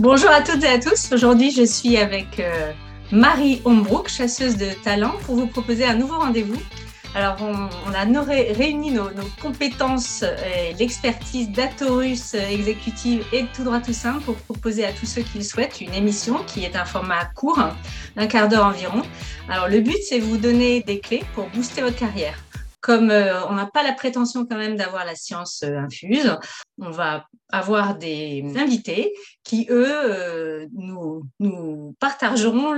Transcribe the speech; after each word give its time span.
Bonjour 0.00 0.30
à 0.30 0.40
toutes 0.40 0.64
et 0.64 0.68
à 0.68 0.78
tous. 0.78 1.12
Aujourd'hui, 1.12 1.50
je 1.50 1.62
suis 1.62 1.98
avec 1.98 2.40
euh, 2.40 2.72
Marie 3.12 3.60
Hombrook, 3.66 4.08
chasseuse 4.08 4.56
de 4.56 4.68
talent, 4.82 5.12
pour 5.26 5.34
vous 5.34 5.46
proposer 5.46 5.84
un 5.84 5.94
nouveau 5.94 6.18
rendez-vous. 6.18 6.58
Alors, 7.14 7.36
on, 7.42 7.92
a 7.92 8.22
réuni 8.24 8.92
nos, 8.92 9.10
compétences 9.42 10.22
et 10.22 10.72
l'expertise 10.78 11.50
d'Atorus 11.50 12.32
exécutive 12.32 13.22
et 13.34 13.42
de 13.42 13.48
Tout 13.54 13.62
droit 13.62 13.80
tout 13.80 13.92
simple 13.92 14.22
pour 14.22 14.36
proposer 14.36 14.86
à 14.86 14.92
tous 14.92 15.04
ceux 15.04 15.20
qui 15.20 15.36
le 15.36 15.44
souhaitent 15.44 15.82
une 15.82 15.92
émission 15.92 16.38
qui 16.46 16.64
est 16.64 16.76
un 16.76 16.86
format 16.86 17.26
court, 17.34 17.62
d'un 18.16 18.26
quart 18.26 18.48
d'heure 18.48 18.64
environ. 18.64 19.02
Alors, 19.50 19.68
le 19.68 19.80
but, 19.80 19.98
c'est 20.08 20.18
vous 20.18 20.38
donner 20.38 20.80
des 20.80 21.00
clés 21.00 21.24
pour 21.34 21.46
booster 21.48 21.82
votre 21.82 21.98
carrière 21.98 22.38
comme 22.90 23.12
euh, 23.12 23.46
on 23.46 23.52
n'a 23.52 23.66
pas 23.66 23.84
la 23.84 23.92
prétention 23.92 24.44
quand 24.44 24.56
même 24.56 24.74
d'avoir 24.74 25.04
la 25.04 25.14
science 25.14 25.62
euh, 25.62 25.76
infuse, 25.76 26.36
on 26.80 26.90
va 26.90 27.24
avoir 27.48 27.96
des 27.96 28.42
invités 28.56 29.14
qui, 29.44 29.68
eux, 29.70 29.86
euh, 29.86 30.66
nous, 30.72 31.94
partageront 32.00 32.74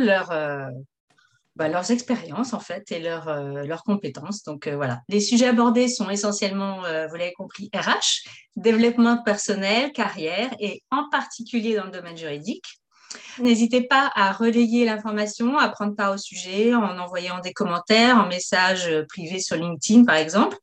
bah, 1.57 1.69
leurs 1.69 1.91
expériences 1.91 2.53
en 2.53 2.61
fait 2.61 2.93
et 2.93 2.99
leurs 3.01 3.85
compétences. 3.87 4.43
Donc 4.43 4.69
voilà, 4.69 5.01
les 5.09 5.21
sujets 5.21 5.47
abordés 5.47 5.89
sont 5.89 6.11
essentiellement, 6.11 6.81
vous 7.09 7.17
l'avez 7.17 7.33
compris, 7.33 7.71
RH, 7.75 8.29
développement 8.57 9.23
personnel, 9.23 9.93
carrière 9.93 10.51
et 10.61 10.83
en 10.91 11.09
particulier 11.09 11.75
dans 11.75 11.85
le 11.85 11.91
domaine 11.91 12.19
juridique. 12.19 12.82
N'hésitez 13.39 13.83
pas 13.83 14.11
à 14.15 14.33
relayer 14.33 14.85
l'information, 14.85 15.59
à 15.59 15.69
prendre 15.69 15.95
part 15.95 16.15
au 16.15 16.19
sujet 16.19 16.75
en 16.75 16.99
envoyant 16.99 17.41
des 17.41 17.53
commentaires, 17.53 18.17
en 18.17 18.29
message 18.29 18.91
privé 19.09 19.41
sur 19.41 19.57
LinkedIn, 19.57 20.05
par 20.05 20.17
exemple. 20.17 20.57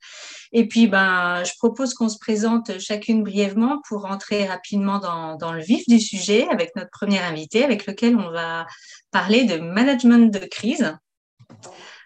Et 0.51 0.67
puis, 0.67 0.87
ben, 0.87 1.43
je 1.43 1.51
propose 1.57 1.93
qu'on 1.93 2.09
se 2.09 2.17
présente 2.17 2.79
chacune 2.79 3.23
brièvement 3.23 3.81
pour 3.87 4.01
rentrer 4.01 4.45
rapidement 4.45 4.99
dans, 4.99 5.53
le 5.53 5.61
vif 5.61 5.83
du 5.87 5.99
sujet 5.99 6.47
avec 6.49 6.75
notre 6.75 6.89
premier 6.91 7.19
invité, 7.19 7.63
avec 7.63 7.85
lequel 7.85 8.15
on 8.15 8.31
va 8.31 8.65
parler 9.11 9.43
de 9.45 9.57
management 9.57 10.31
de 10.33 10.45
crise. 10.45 10.95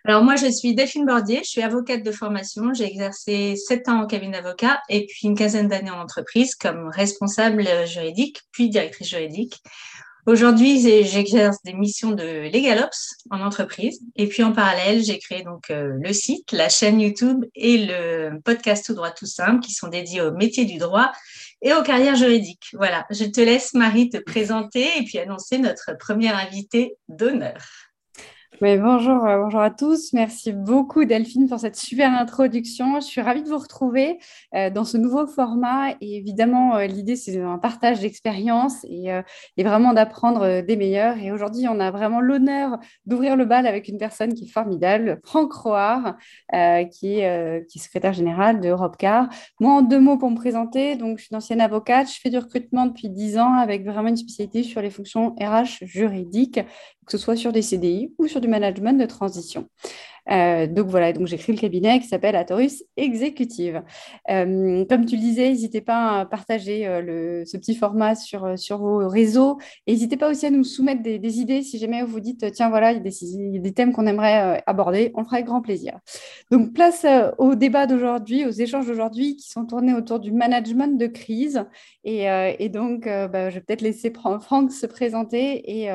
Alors 0.06 0.22
moi, 0.22 0.36
je 0.36 0.52
suis 0.52 0.76
Delphine 0.76 1.06
Bordier, 1.06 1.40
je 1.46 1.50
suis 1.50 1.62
avocate 1.62 2.04
de 2.04 2.12
formation. 2.12 2.74
J'ai 2.74 2.84
exercé 2.84 3.56
sept 3.56 3.88
ans 3.88 4.02
en 4.02 4.08
cabinet 4.08 4.42
d'avocat 4.42 4.82
et 4.90 5.06
puis 5.06 5.28
une 5.28 5.36
quinzaine 5.36 5.70
d'années 5.70 5.92
en 5.92 6.02
entreprise 6.02 6.56
comme 6.56 6.90
responsable 6.90 7.66
juridique, 7.88 8.42
puis 8.52 8.70
directrice 8.70 9.08
juridique. 9.08 9.64
Aujourd'hui, 10.26 10.80
j'exerce 11.04 11.58
des 11.64 11.74
missions 11.74 12.12
de 12.12 12.24
LegalOps 12.50 13.18
en 13.30 13.42
entreprise. 13.42 14.00
Et 14.16 14.28
puis 14.28 14.42
en 14.42 14.54
parallèle, 14.54 15.04
j'ai 15.04 15.20
créé 15.20 15.44
donc 15.44 15.70
euh, 15.70 15.98
le 16.02 16.14
site, 16.14 16.54
la 16.54 16.70
chaîne 16.70 17.02
YouTube 17.02 17.44
et 17.56 17.86
le 17.86 18.40
podcast 18.40 18.86
Tout 18.86 18.94
droit 18.94 19.12
tout 19.12 19.26
simple 19.26 19.60
qui 19.60 19.74
sont 19.74 19.90
dédiés 19.90 20.22
au 20.22 20.32
métier 20.32 20.64
du 20.64 20.78
droit 20.78 21.12
et 21.62 21.74
aux 21.74 21.84
carrières 21.84 22.16
juridiques. 22.16 22.70
Voilà, 22.74 23.06
je 23.10 23.26
te 23.26 23.42
laisse 23.42 23.74
Marie 23.74 24.10
te 24.10 24.18
présenter 24.18 24.88
et 24.98 25.04
puis 25.04 25.20
annoncer 25.20 25.58
notre 25.58 25.98
première 25.98 26.38
invitée 26.38 26.96
d'honneur 27.10 27.58
bonjour, 28.64 29.26
euh, 29.26 29.40
bonjour 29.40 29.60
à 29.60 29.72
tous. 29.72 30.14
Merci 30.14 30.54
beaucoup 30.54 31.04
Delphine 31.04 31.50
pour 31.50 31.60
cette 31.60 31.76
super 31.76 32.10
introduction. 32.18 33.02
Je 33.02 33.06
suis 33.06 33.20
ravie 33.20 33.44
de 33.44 33.50
vous 33.50 33.58
retrouver 33.58 34.20
euh, 34.56 34.70
dans 34.70 34.86
ce 34.86 34.96
nouveau 34.96 35.28
format. 35.28 35.92
Et 36.00 36.16
évidemment, 36.16 36.78
euh, 36.78 36.86
l'idée, 36.86 37.18
c'est 37.18 37.42
un 37.42 37.58
partage 37.58 38.00
d'expériences 38.00 38.86
et, 38.86 39.12
vraiment 39.58 39.94
d'apprendre 39.94 40.62
des 40.62 40.78
meilleurs. 40.78 41.18
Et 41.18 41.32
aujourd'hui, 41.32 41.68
on 41.68 41.80
a 41.80 41.92
vraiment 41.92 42.22
l'honneur 42.22 42.78
d'ouvrir 43.06 43.36
le 43.36 43.46
bal 43.46 43.68
avec 43.68 43.90
une 43.90 43.98
personne 43.98 44.34
qui 44.34 44.46
est 44.46 44.52
formidable, 44.52 45.20
Franck 45.26 45.52
Roard, 45.54 46.16
qui, 46.92 47.20
est, 47.20 47.66
secrétaire 47.76 48.14
général 48.14 48.60
de 48.60 48.70
Europcar. 48.70 49.30
Moi, 49.60 49.74
en 49.74 49.82
deux 49.82 50.00
mots 50.00 50.18
pour 50.18 50.30
me 50.30 50.36
présenter, 50.36 50.96
donc, 50.96 51.18
je 51.18 51.24
suis 51.24 51.32
une 51.32 51.38
ancienne 51.38 51.62
avocate. 51.62 52.10
Je 52.10 52.20
fais 52.20 52.30
du 52.30 52.38
recrutement 52.38 52.86
depuis 52.86 53.10
dix 53.10 53.38
ans 53.38 53.54
avec 53.54 53.86
vraiment 53.86 54.10
une 54.10 54.18
spécialité 54.18 54.64
sur 54.64 54.82
les 54.82 54.90
fonctions 54.90 55.36
RH 55.40 55.86
juridiques 55.86 56.60
que 57.06 57.12
ce 57.12 57.18
soit 57.18 57.36
sur 57.36 57.52
des 57.52 57.62
CDI 57.62 58.14
ou 58.18 58.28
sur 58.28 58.42
du 58.42 58.48
management 58.48 59.00
de 59.00 59.06
transition. 59.06 59.68
Euh, 60.32 60.68
donc 60.68 60.88
voilà, 60.88 61.12
donc 61.14 61.28
j'ai 61.28 61.38
créé 61.38 61.56
le 61.56 61.60
cabinet 61.60 62.00
qui 62.00 62.08
s'appelle 62.08 62.36
Atorus 62.36 62.84
Executive. 62.98 63.82
Euh, 64.30 64.86
comme 64.86 65.06
tu 65.06 65.16
le 65.16 65.22
disais, 65.22 65.50
n'hésitez 65.50 65.82
pas 65.82 66.20
à 66.20 66.26
partager 66.26 66.88
euh, 66.88 67.44
ce 67.46 67.58
petit 67.58 67.76
format 67.76 68.16
sur, 68.16 68.58
sur 68.58 68.78
vos 68.78 69.08
réseaux. 69.08 69.58
N'hésitez 69.88 70.18
pas 70.18 70.30
aussi 70.30 70.46
à 70.46 70.50
nous 70.50 70.64
soumettre 70.64 71.04
des, 71.04 71.40
idées 71.40 71.62
si 71.62 71.80
jamais 71.80 72.04
vous 72.04 72.20
dites, 72.20 72.52
tiens, 72.52 72.70
voilà, 72.70 72.92
il 72.92 72.98
y 72.98 73.58
a 73.58 73.60
des, 73.60 73.74
thèmes 73.74 73.92
qu'on 73.92 74.06
aimerait 74.06 74.64
aborder. 74.66 75.12
On 75.16 75.22
le 75.22 75.26
fera 75.26 75.38
avec 75.38 75.48
grand 75.48 75.62
plaisir. 75.62 76.00
Donc 76.52 76.74
place 76.74 77.06
au 77.38 77.56
débat 77.56 77.88
d'aujourd'hui, 77.88 78.46
aux 78.46 78.52
échanges 78.52 78.86
d'aujourd'hui 78.86 79.36
qui 79.36 79.50
sont 79.50 79.66
tournés 79.66 79.94
autour 79.94 80.20
du 80.20 80.32
management 80.32 80.98
de 80.98 81.08
crise. 81.08 81.66
Et, 82.04 82.26
et 82.60 82.70
donc, 82.70 83.06
bah, 83.06 83.50
je 83.50 83.56
vais 83.56 83.62
peut-être 83.62 83.82
laisser 83.82 84.14
Franck 84.14 84.72
se 84.72 84.86
présenter 84.86 85.82
et 85.82 85.90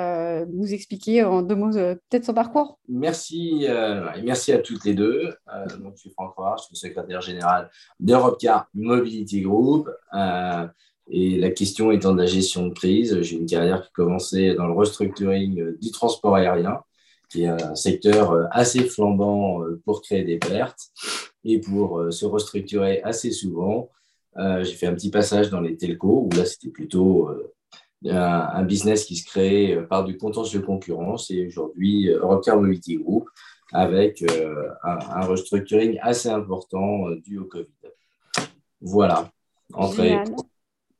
nous 0.52 0.72
expliquer 0.74 1.22
en 1.22 1.42
deux 1.42 1.54
mots 1.54 1.70
peut-être 1.70 2.24
son 2.24 2.34
parcours. 2.34 2.78
Merci 2.88 3.66
merci 4.24 4.52
à 4.52 4.58
toutes 4.58 4.84
les 4.84 4.94
deux. 4.94 5.34
Euh, 5.54 5.66
donc, 5.78 5.94
je 5.96 6.00
suis 6.00 6.10
Franck 6.10 6.34
Roy, 6.34 6.56
je 6.58 6.64
suis 6.66 6.76
secrétaire 6.76 7.20
général 7.20 7.70
d'Europecar 8.00 8.68
Mobility 8.74 9.42
Group. 9.42 9.88
Euh, 10.14 10.66
et 11.10 11.38
la 11.38 11.50
question 11.50 11.90
étant 11.90 12.12
de 12.12 12.20
la 12.20 12.26
gestion 12.26 12.66
de 12.66 12.74
crise, 12.74 13.20
j'ai 13.22 13.36
une 13.36 13.46
carrière 13.46 13.82
qui 13.82 13.88
a 13.88 13.90
commencé 13.94 14.54
dans 14.54 14.66
le 14.66 14.74
restructuring 14.74 15.78
du 15.78 15.90
transport 15.90 16.36
aérien, 16.36 16.80
qui 17.30 17.44
est 17.44 17.48
un 17.48 17.74
secteur 17.74 18.46
assez 18.50 18.80
flambant 18.80 19.62
pour 19.86 20.02
créer 20.02 20.24
des 20.24 20.36
pertes 20.36 20.90
et 21.44 21.60
pour 21.60 22.12
se 22.12 22.26
restructurer 22.26 23.00
assez 23.02 23.30
souvent. 23.30 23.88
Euh, 24.36 24.62
j'ai 24.62 24.74
fait 24.74 24.86
un 24.86 24.94
petit 24.94 25.10
passage 25.10 25.48
dans 25.48 25.62
les 25.62 25.78
telcos, 25.78 26.28
où 26.30 26.36
là, 26.36 26.44
c'était 26.44 26.68
plutôt 26.68 27.30
un, 28.06 28.62
business 28.64 29.06
qui 29.06 29.16
se 29.16 29.26
crée 29.26 29.78
par 29.88 30.04
du 30.04 30.18
contentieux 30.18 30.60
concurrence. 30.60 31.30
Et 31.30 31.46
aujourd'hui, 31.46 32.08
Europcar 32.08 32.60
Mobility 32.60 32.96
Group 32.96 33.28
avec 33.72 34.22
euh, 34.22 34.68
un, 34.82 35.20
restructuring 35.20 35.98
assez 36.02 36.28
important 36.28 37.08
euh, 37.08 37.16
dû 37.20 37.38
au 37.38 37.44
Covid. 37.44 37.66
Voilà, 38.80 39.30
entrée. 39.74 40.18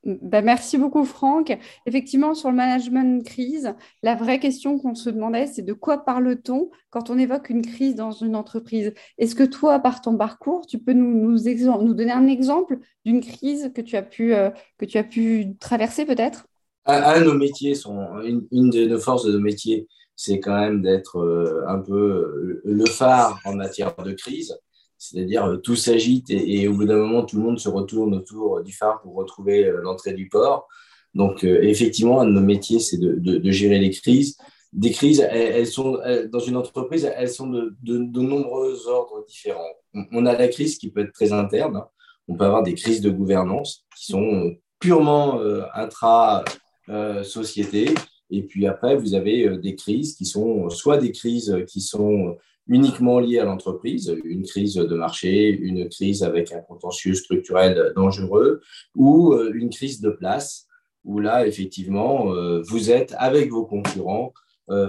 Ben, 0.05 0.45
merci 0.45 0.79
beaucoup, 0.79 1.05
Franck. 1.05 1.57
Effectivement, 1.85 2.35
sur 2.35 2.51
le 2.51 2.57
management 2.57 3.19
de 3.19 3.25
crise, 3.25 3.75
la 4.03 4.15
vraie 4.15 4.39
question 4.39 4.79
qu'on 4.79 4.95
se 4.95 5.11
demandait, 5.11 5.47
c'est 5.47 5.63
de 5.63 5.73
quoi 5.73 5.99
parle-t-on 5.99 6.71
quand 6.91 7.11
on 7.11 7.19
évoque 7.19 7.51
une 7.51 7.63
crise 7.63 7.95
dans 7.95 8.13
une 8.13 8.37
entreprise? 8.37 8.95
Est-ce 9.19 9.35
que 9.35 9.43
toi, 9.43 9.81
par 9.81 10.01
ton 10.01 10.17
parcours, 10.17 10.67
tu 10.67 10.79
peux 10.79 10.93
nous, 10.93 11.31
nous, 11.31 11.83
nous 11.83 11.95
donner 11.95 12.13
un 12.13 12.27
exemple 12.27 12.79
d'une 13.05 13.21
crise 13.21 13.73
que 13.75 13.81
tu 13.81 13.97
as 13.97 14.03
pu, 14.03 14.35
euh, 14.35 14.51
que 14.79 14.87
tu 14.87 14.99
as 14.99 15.05
pu 15.05 15.57
traverser 15.59 16.07
peut-être? 16.07 16.47
Un, 16.87 17.21
de 17.21 17.25
nos 17.27 17.35
métiers, 17.35 17.75
sont, 17.75 18.21
une, 18.23 18.47
une, 18.51 18.71
de 18.71 18.87
nos 18.87 18.99
forces 18.99 19.27
de 19.27 19.33
nos 19.33 19.41
métiers, 19.41 19.89
c'est 20.19 20.41
quand 20.41 20.59
même 20.59 20.83
d'être 20.83 21.21
euh, 21.21 21.65
un 21.69 21.79
peu 21.79 21.95
euh, 21.95 22.61
le 22.65 22.85
phare 22.87 23.39
en 23.45 23.55
matière 23.55 23.95
de 23.95 24.11
crise. 24.13 24.59
C'est-à-dire, 24.99 25.45
euh, 25.45 25.59
tout 25.59 25.77
s'agite 25.77 26.29
et, 26.31 26.67
au 26.67 26.75
bout 26.75 26.87
d'un 26.87 26.97
moment, 26.97 27.25
tout 27.25 27.37
le 27.37 27.43
monde 27.43 27.61
se 27.61 27.69
retourne 27.69 28.17
autour 28.17 28.65
du 28.65 28.73
phare 28.73 29.01
pour 29.01 29.15
retrouver 29.15 29.73
l'entrée 29.81 30.15
du 30.15 30.29
port. 30.29 30.67
Donc, 31.15 31.45
effectivement, 31.45 32.21
un 32.21 32.27
de 32.27 32.33
nos 32.33 32.41
métiers, 32.41 32.81
c'est 32.81 32.99
de, 32.99 33.51
gérer 33.51 33.79
les 33.79 33.91
crises. 33.91 34.37
Des 34.73 34.91
crises, 34.91 35.21
elles, 35.21 35.69
sont, 35.69 36.01
dans 36.31 36.41
une 36.41 36.57
entreprise, 36.57 37.09
elles 37.17 37.31
sont 37.31 37.47
de, 37.47 37.77
nombreux 37.87 38.89
ordres 38.89 39.25
différents. 39.27 39.71
On, 40.13 40.27
a 40.27 40.37
la 40.37 40.49
crise 40.49 40.79
qui 40.79 40.91
peut 40.91 41.03
être 41.03 41.13
très 41.13 41.33
interne. 41.33 41.77
Hein. 41.77 41.87
On 42.27 42.37
peut 42.37 42.45
avoir 42.45 42.65
des 42.65 42.75
crises 42.75 43.01
de 43.01 43.11
gouvernance 43.11 43.87
qui 43.97 44.07
sont 44.13 44.57
purement 44.81 45.41
intra-société. 45.75 47.95
Et 48.31 48.43
puis 48.43 48.67
après, 48.67 48.97
vous 48.97 49.15
avez 49.15 49.47
euh, 49.47 49.57
des 49.57 49.75
crises 49.75 50.15
qui 50.15 50.27
sont 50.27 50.69
soit 50.71 50.99
des 50.99 51.13
crises 51.13 51.57
qui 51.67 51.81
sont 51.81 52.37
uniquement 52.67 53.19
liées 53.19 53.39
à 53.39 53.45
l'entreprise, 53.45 54.15
une 54.25 54.45
crise 54.45 54.75
de 54.75 54.95
marché, 54.95 55.49
une 55.49 55.89
crise 55.89 56.23
avec 56.23 56.53
un 56.53 56.61
contentieux 56.61 57.15
structurel 57.15 57.93
dangereux, 57.97 58.61
ou 58.95 59.33
euh, 59.33 59.53
une 59.55 59.71
crise 59.71 60.03
de 60.03 60.11
place, 60.11 60.67
où 61.05 61.19
là, 61.19 61.47
effectivement, 61.47 62.35
euh, 62.35 62.61
vous 62.69 62.91
êtes 62.91 63.15
avec 63.19 63.51
vos 63.51 63.65
concurrents 63.65 64.33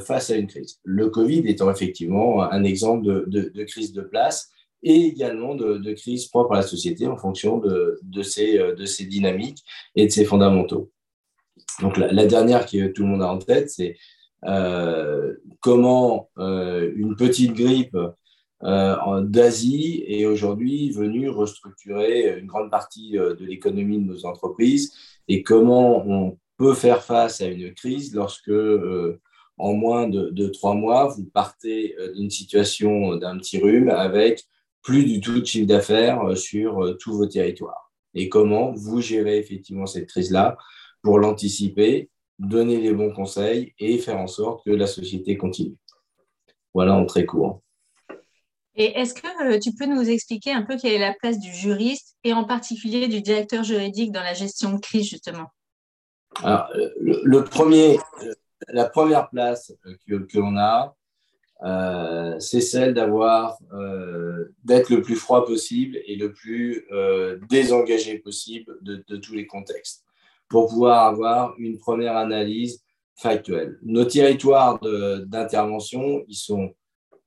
face 0.05 0.29
à 0.29 0.35
une 0.35 0.47
crise. 0.47 0.81
Le 0.83 1.09
Covid 1.09 1.43
étant 1.45 1.71
effectivement 1.71 2.41
un 2.41 2.65
exemple 2.65 3.29
de, 3.29 3.63
crise 3.63 3.93
de 3.93 4.01
place 4.01 4.49
et 4.83 5.05
également 5.05 5.55
de, 5.55 5.93
crise 5.93 6.27
propre 6.27 6.51
à 6.51 6.57
la 6.57 6.63
société 6.63 7.07
en 7.07 7.15
fonction 7.15 7.59
de, 7.59 8.21
ces, 8.21 8.57
de 8.57 8.83
ces 8.83 9.05
dynamiques 9.05 9.63
et 9.95 10.07
de 10.07 10.11
ces 10.11 10.25
fondamentaux. 10.25 10.91
Donc 11.81 11.97
la, 11.97 12.25
dernière 12.25 12.65
que 12.65 12.87
tout 12.87 13.03
le 13.03 13.09
monde 13.09 13.21
a 13.21 13.31
en 13.31 13.37
tête, 13.37 13.69
c'est 13.69 13.95
euh, 14.45 15.35
comment 15.59 16.29
euh, 16.37 16.91
une 16.95 17.15
petite 17.15 17.53
grippe 17.53 17.97
euh, 18.63 19.21
d'Asie 19.21 20.03
est 20.07 20.25
aujourd'hui 20.25 20.91
venue 20.91 21.29
restructurer 21.29 22.39
une 22.39 22.47
grande 22.47 22.71
partie 22.71 23.11
de 23.11 23.45
l'économie 23.45 23.99
de 23.99 24.05
nos 24.05 24.25
entreprises 24.25 24.93
et 25.27 25.43
comment 25.43 26.05
on 26.07 26.37
peut 26.57 26.73
faire 26.73 27.03
face 27.03 27.41
à 27.41 27.47
une 27.47 27.73
crise 27.73 28.13
lorsque 28.13 28.51
en 29.57 29.73
moins 29.73 30.07
de, 30.07 30.47
trois 30.47 30.73
mois, 30.73 31.07
vous 31.07 31.25
partez 31.25 31.95
d'une 32.15 32.29
situation 32.29 33.15
d'un 33.15 33.37
petit 33.37 33.59
rhume 33.59 33.89
avec 33.89 34.43
plus 34.81 35.05
du 35.05 35.21
tout 35.21 35.39
de 35.39 35.45
chiffre 35.45 35.67
d'affaires 35.67 36.37
sur 36.37 36.97
tous 36.99 37.15
vos 37.15 37.27
territoires. 37.27 37.91
Et 38.13 38.27
comment 38.27 38.73
vous 38.73 39.01
gérez 39.01 39.37
effectivement 39.37 39.85
cette 39.85 40.07
crise-là 40.07 40.57
pour 41.01 41.19
l'anticiper 41.19 42.09
donner 42.39 42.79
les 42.79 42.93
bons 42.93 43.11
conseils 43.13 43.73
et 43.77 43.97
faire 43.97 44.17
en 44.17 44.27
sorte 44.27 44.63
que 44.65 44.71
la 44.71 44.87
société 44.87 45.37
continue. 45.37 45.75
Voilà 46.73 46.95
en 46.95 47.05
très 47.05 47.25
court. 47.25 47.61
Et 48.75 48.97
est-ce 48.97 49.13
que 49.13 49.27
euh, 49.45 49.59
tu 49.59 49.73
peux 49.73 49.85
nous 49.85 50.09
expliquer 50.09 50.53
un 50.53 50.61
peu 50.61 50.77
quelle 50.77 50.93
est 50.93 50.99
la 50.99 51.13
place 51.13 51.37
du 51.37 51.53
juriste 51.53 52.15
et 52.23 52.31
en 52.31 52.45
particulier 52.45 53.07
du 53.09 53.21
directeur 53.21 53.63
juridique 53.63 54.13
dans 54.13 54.23
la 54.23 54.33
gestion 54.33 54.71
de 54.71 54.79
crise, 54.79 55.09
justement? 55.09 55.47
Alors, 56.41 56.69
le, 57.01 57.43
premier, 57.43 57.99
la 58.69 58.87
première 58.87 59.29
place 59.29 59.73
que, 60.07 60.15
que 60.15 60.37
l'on 60.37 60.55
a, 60.57 60.95
euh, 61.63 62.39
c'est 62.39 62.61
celle 62.61 62.93
d'avoir, 62.93 63.57
euh, 63.73 64.55
d'être 64.63 64.89
le 64.91 65.01
plus 65.01 65.17
froid 65.17 65.45
possible 65.45 65.97
et 66.05 66.15
le 66.15 66.31
plus 66.31 66.85
désengagé 67.49 68.19
possible 68.19 68.77
de, 68.81 69.03
de, 69.05 69.17
tous 69.17 69.33
les 69.33 69.47
contextes 69.47 70.05
pour 70.49 70.67
pouvoir 70.67 71.05
avoir 71.05 71.53
une 71.57 71.77
première 71.77 72.17
analyse 72.17 72.83
factuelle. 73.15 73.77
Nos 73.83 74.05
territoires 74.05 74.79
d'intervention, 75.25 76.23
ils 76.27 76.35
sont 76.35 76.73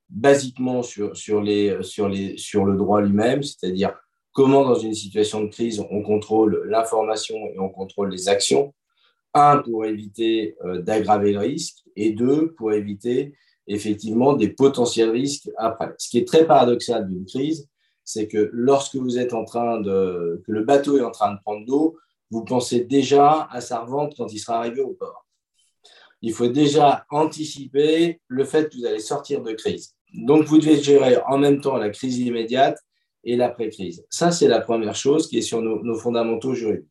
basiquement 0.08 0.82
sur, 0.82 1.16
sur, 1.16 1.40
les, 1.40 1.82
sur, 1.82 2.08
les, 2.08 2.36
sur 2.36 2.64
le 2.64 2.76
droit 2.76 3.00
lui-même, 3.00 3.42
c'est-à-dire 3.42 3.94
comment 4.32 4.64
dans 4.64 4.74
une 4.74 4.94
situation 4.94 5.42
de 5.44 5.48
crise 5.48 5.82
on 5.90 6.02
contrôle 6.02 6.64
l'information 6.68 7.36
et 7.54 7.58
on 7.58 7.68
contrôle 7.68 8.10
les 8.10 8.28
actions. 8.28 8.74
Un, 9.34 9.58
pour 9.58 9.86
éviter 9.86 10.56
euh, 10.64 10.82
d'aggraver 10.82 11.32
le 11.32 11.38
risque 11.38 11.78
et 11.96 12.12
deux, 12.12 12.52
pour 12.52 12.72
éviter 12.74 13.34
effectivement 13.66 14.34
des 14.34 14.48
potentiels 14.48 15.10
risques 15.10 15.48
après. 15.56 15.94
Ce 15.96 16.10
qui 16.10 16.18
est 16.18 16.28
très 16.28 16.46
paradoxal 16.46 17.08
d'une 17.08 17.24
crise, 17.24 17.66
c'est 18.04 18.28
que 18.28 18.50
lorsque 18.52 18.96
vous 18.96 19.18
êtes 19.18 19.32
en 19.32 19.44
train 19.44 19.80
de, 19.80 20.42
que 20.46 20.52
le 20.52 20.64
bateau 20.64 20.98
est 20.98 21.02
en 21.02 21.10
train 21.12 21.32
de 21.32 21.38
prendre 21.40 21.64
l'eau, 21.66 21.96
vous 22.32 22.44
pensez 22.44 22.80
déjà 22.80 23.46
à 23.50 23.60
sa 23.60 23.80
revente 23.80 24.14
quand 24.16 24.32
il 24.32 24.38
sera 24.38 24.58
arrivé 24.58 24.80
au 24.80 24.94
port. 24.94 25.26
Il 26.22 26.32
faut 26.32 26.48
déjà 26.48 27.04
anticiper 27.10 28.20
le 28.26 28.44
fait 28.44 28.70
que 28.70 28.78
vous 28.78 28.86
allez 28.86 29.00
sortir 29.00 29.42
de 29.42 29.52
crise. 29.52 29.94
Donc, 30.14 30.44
vous 30.46 30.58
devez 30.58 30.82
gérer 30.82 31.18
en 31.26 31.36
même 31.36 31.60
temps 31.60 31.76
la 31.76 31.90
crise 31.90 32.18
immédiate 32.18 32.78
et 33.22 33.36
l'après-crise. 33.36 34.06
Ça, 34.08 34.30
c'est 34.30 34.48
la 34.48 34.62
première 34.62 34.94
chose 34.94 35.28
qui 35.28 35.38
est 35.38 35.42
sur 35.42 35.60
nos, 35.60 35.94
fondamentaux 35.98 36.54
juridiques. 36.54 36.88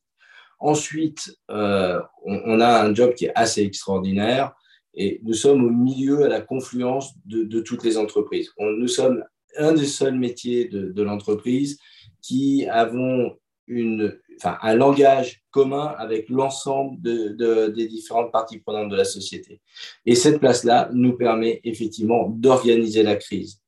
Ensuite, 0.60 1.36
euh, 1.50 2.00
on, 2.24 2.60
a 2.60 2.84
un 2.84 2.94
job 2.94 3.16
qui 3.16 3.26
est 3.26 3.32
assez 3.34 3.64
extraordinaire 3.64 4.54
et 4.94 5.22
nous 5.24 5.34
sommes 5.34 5.64
au 5.66 5.72
milieu, 5.72 6.24
à 6.24 6.28
la 6.28 6.42
confluence 6.42 7.14
de, 7.26 7.62
toutes 7.62 7.84
les 7.84 7.98
entreprises. 7.98 8.52
nous 8.60 8.88
sommes 8.88 9.24
un 9.58 9.74
des 9.74 9.88
seuls 9.88 10.20
métiers 10.20 10.66
de, 10.66 10.92
de 10.92 11.02
l'entreprise 11.02 11.80
qui 12.22 12.68
avons 12.68 13.36
une, 13.72 14.18
enfin, 14.38 14.58
un 14.62 14.76
langage 14.76 15.42
commun 15.50 15.96
avec 15.98 16.30
l'ensemble 16.30 17.02
de, 17.02 17.68
des 17.68 17.88
différentes 17.88 18.32
parties 18.32 18.60
prenantes 18.60 18.90
de 18.90 18.96
la 18.96 19.06
société. 19.06 19.62
Et 20.06 20.16
cette 20.16 20.40
place-là 20.40 20.90
nous 20.94 21.14
permet 21.14 21.62
effectivement 21.64 22.30
d'organiser 22.30 23.04
la 23.04 23.16
crise, 23.16 23.62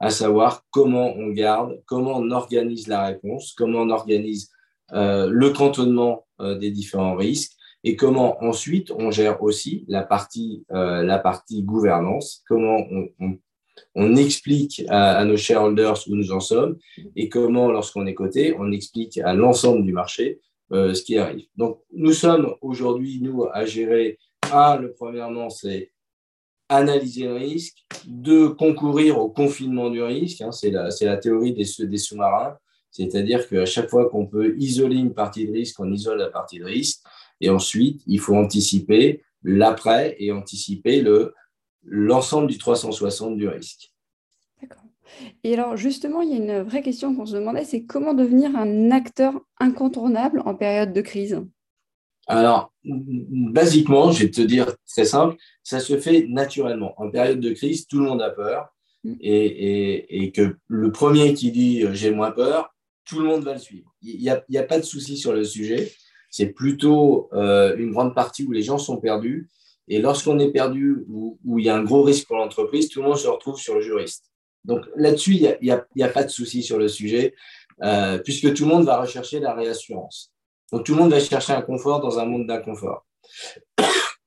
à 0.00 0.10
savoir 0.10 0.64
comment 0.70 1.14
on 1.16 1.28
garde, 1.28 1.80
comment 1.86 2.16
on 2.16 2.30
organise 2.30 2.88
la 2.88 3.04
réponse, 3.06 3.54
comment 3.56 3.80
on 3.80 3.90
organise 3.90 4.50
euh, 4.92 5.28
le 5.30 5.50
cantonnement 5.50 6.26
euh, 6.40 6.56
des 6.56 6.70
différents 6.70 7.16
risques 7.16 7.52
et 7.84 7.96
comment 7.96 8.42
ensuite 8.42 8.90
on 8.90 9.10
gère 9.10 9.42
aussi 9.42 9.84
la 9.88 10.02
partie, 10.02 10.64
euh, 10.70 11.02
la 11.02 11.18
partie 11.18 11.62
gouvernance, 11.62 12.42
comment 12.48 12.78
on, 12.90 13.08
on 13.20 13.38
on 13.94 14.16
explique 14.16 14.84
à, 14.88 15.24
nos 15.24 15.36
shareholders 15.36 15.98
où 16.08 16.14
nous 16.14 16.32
en 16.32 16.40
sommes 16.40 16.76
et 17.16 17.28
comment, 17.28 17.70
lorsqu'on 17.70 18.06
est 18.06 18.14
coté, 18.14 18.54
on 18.58 18.72
explique 18.72 19.18
à 19.18 19.34
l'ensemble 19.34 19.84
du 19.84 19.92
marché 19.92 20.40
euh, 20.72 20.94
ce 20.94 21.02
qui 21.02 21.18
arrive. 21.18 21.46
Donc, 21.56 21.80
nous 21.92 22.12
sommes 22.12 22.54
aujourd'hui, 22.60 23.20
nous, 23.20 23.46
à 23.52 23.64
gérer, 23.64 24.18
un, 24.52 24.76
le 24.76 24.92
premièrement, 24.92 25.50
c'est 25.50 25.92
analyser 26.68 27.24
le 27.24 27.34
risque, 27.34 27.76
deux, 28.06 28.50
concourir 28.50 29.18
au 29.18 29.28
confinement 29.28 29.90
du 29.90 30.02
risque, 30.02 30.40
hein, 30.40 30.52
c'est 30.52 30.70
la, 30.70 30.88
la, 31.02 31.16
théorie 31.18 31.52
des, 31.52 31.66
des 31.86 31.98
sous-marins, 31.98 32.56
c'est-à-dire 32.90 33.46
qu'à 33.48 33.66
chaque 33.66 33.90
fois 33.90 34.08
qu'on 34.08 34.26
peut 34.26 34.54
isoler 34.58 34.96
une 34.96 35.12
partie 35.12 35.46
de 35.46 35.52
risque, 35.52 35.78
on 35.80 35.92
isole 35.92 36.18
la 36.18 36.30
partie 36.30 36.58
de 36.58 36.64
risque, 36.64 37.00
et 37.40 37.50
ensuite, 37.50 38.02
il 38.06 38.20
faut 38.20 38.36
anticiper 38.36 39.22
l'après 39.42 40.16
et 40.18 40.32
anticiper 40.32 41.02
le 41.02 41.34
l'ensemble 41.84 42.48
du 42.48 42.58
360 42.58 43.36
du 43.36 43.48
risque. 43.48 43.92
D'accord. 44.60 44.82
Et 45.44 45.54
alors 45.54 45.76
justement, 45.76 46.22
il 46.22 46.30
y 46.30 46.34
a 46.34 46.36
une 46.36 46.62
vraie 46.62 46.82
question 46.82 47.14
qu'on 47.14 47.26
se 47.26 47.34
demandait, 47.34 47.64
c'est 47.64 47.84
comment 47.84 48.14
devenir 48.14 48.56
un 48.56 48.90
acteur 48.90 49.40
incontournable 49.58 50.42
en 50.44 50.54
période 50.54 50.92
de 50.92 51.00
crise? 51.00 51.42
Alors, 52.28 52.72
basiquement, 52.84 54.12
je 54.12 54.24
vais 54.24 54.30
te 54.30 54.40
dire 54.40 54.74
très 54.86 55.04
simple, 55.04 55.36
ça 55.62 55.80
se 55.80 55.98
fait 55.98 56.26
naturellement. 56.28 56.94
En 56.96 57.10
période 57.10 57.40
de 57.40 57.50
crise, 57.50 57.86
tout 57.86 57.98
le 57.98 58.06
monde 58.06 58.22
a 58.22 58.30
peur. 58.30 58.68
Mm. 59.04 59.14
Et, 59.20 60.32
que 60.32 60.56
le 60.68 60.92
premier 60.92 61.34
qui 61.34 61.50
dit 61.50 61.82
euh, 61.82 61.92
j'ai 61.92 62.12
moins 62.12 62.30
peur, 62.30 62.74
tout 63.04 63.18
le 63.18 63.26
monde 63.26 63.42
va 63.42 63.54
le 63.54 63.58
suivre. 63.58 63.92
Il 64.00 64.20
n'y 64.20 64.28
a, 64.30 64.44
a, 64.60 64.62
pas 64.62 64.78
de 64.78 64.84
souci 64.84 65.16
sur 65.16 65.32
le 65.32 65.44
sujet. 65.44 65.92
C'est 66.30 66.46
plutôt 66.46 67.28
euh, 67.32 67.76
une 67.76 67.90
grande 67.90 68.14
partie 68.14 68.44
où 68.44 68.52
les 68.52 68.62
gens 68.62 68.78
sont 68.78 68.98
perdus 68.98 69.48
et 69.88 70.00
lorsqu'on 70.00 70.38
est 70.38 70.50
perdu 70.50 71.04
ou 71.08 71.38
où, 71.44 71.58
il 71.58 71.66
y 71.66 71.68
a 71.68 71.76
un 71.76 71.82
gros 71.82 72.02
risque 72.02 72.26
pour 72.26 72.36
l'entreprise, 72.36 72.88
tout 72.88 73.02
le 73.02 73.08
monde 73.08 73.18
se 73.18 73.28
retrouve 73.28 73.58
sur 73.58 73.74
le 73.74 73.80
juriste. 73.80 74.26
Donc 74.64 74.86
là-dessus, 74.96 75.34
il 75.34 75.56
n'y 75.94 76.02
a, 76.02 76.08
pas 76.08 76.24
de 76.24 76.30
souci 76.30 76.62
sur 76.62 76.78
le 76.78 76.88
sujet, 76.88 77.34
euh, 77.82 78.18
puisque 78.18 78.54
tout 78.54 78.64
le 78.64 78.70
monde 78.70 78.84
va 78.84 79.00
rechercher 79.00 79.40
la 79.40 79.54
réassurance. 79.54 80.32
Donc 80.72 80.84
tout 80.84 80.94
le 80.94 81.00
monde 81.00 81.10
va 81.10 81.20
chercher 81.20 81.52
un 81.52 81.62
confort 81.62 82.00
dans 82.00 82.18
un 82.18 82.24
monde 82.24 82.46
d'inconfort. 82.46 83.04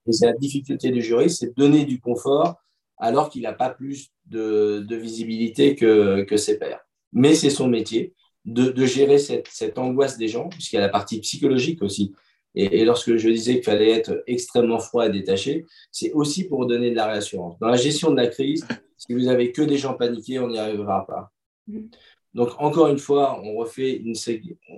Et 0.07 0.11
c'est 0.11 0.27
la 0.27 0.33
difficulté 0.33 0.91
du 0.91 1.01
juriste, 1.01 1.39
c'est 1.39 1.47
de 1.47 1.53
donner 1.55 1.85
du 1.85 1.99
confort 1.99 2.55
alors 2.97 3.29
qu'il 3.29 3.41
n'a 3.41 3.53
pas 3.53 3.69
plus 3.69 4.09
de, 4.25 4.85
visibilité 4.89 5.75
que, 5.75 6.37
ses 6.37 6.57
pairs. 6.57 6.81
Mais 7.13 7.35
c'est 7.35 7.49
son 7.49 7.67
métier 7.67 8.13
de, 8.45 8.85
gérer 8.85 9.17
cette, 9.17 9.77
angoisse 9.77 10.17
des 10.17 10.27
gens, 10.27 10.49
puisqu'il 10.49 10.75
y 10.75 10.79
a 10.79 10.81
la 10.81 10.89
partie 10.89 11.19
psychologique 11.19 11.81
aussi. 11.81 12.13
Et, 12.55 12.85
lorsque 12.85 13.17
je 13.17 13.29
disais 13.29 13.55
qu'il 13.55 13.63
fallait 13.63 13.91
être 13.91 14.23
extrêmement 14.27 14.79
froid 14.79 15.05
et 15.05 15.11
détaché, 15.11 15.65
c'est 15.91 16.11
aussi 16.13 16.47
pour 16.47 16.65
donner 16.65 16.91
de 16.91 16.95
la 16.95 17.07
réassurance. 17.07 17.59
Dans 17.59 17.67
la 17.67 17.75
gestion 17.75 18.11
de 18.11 18.17
la 18.17 18.27
crise, 18.27 18.65
si 18.97 19.13
vous 19.13 19.27
avez 19.27 19.51
que 19.51 19.61
des 19.61 19.77
gens 19.77 19.93
paniqués, 19.93 20.39
on 20.39 20.47
n'y 20.47 20.57
arrivera 20.57 21.05
pas. 21.05 21.31
Mm-hmm. 21.69 21.89
Donc, 22.33 22.49
encore 22.59 22.87
une 22.87 22.97
fois, 22.97 23.41
on 23.43 23.55
refait 23.55 23.93
une 23.93 24.13